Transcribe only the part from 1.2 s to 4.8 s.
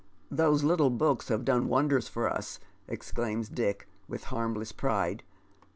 have done wonders for us," exclaims Dick, with harmless